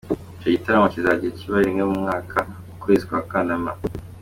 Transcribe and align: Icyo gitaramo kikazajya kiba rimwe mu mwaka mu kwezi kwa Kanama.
Icyo 0.39 0.49
gitaramo 0.55 0.87
kikazajya 0.93 1.29
kiba 1.37 1.57
rimwe 1.65 1.83
mu 1.89 1.95
mwaka 2.03 2.37
mu 2.67 2.75
kwezi 2.81 3.03
kwa 3.09 3.21
Kanama. 3.31 3.71